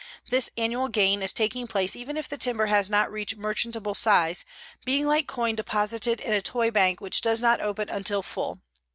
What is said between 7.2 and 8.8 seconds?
does not open until full.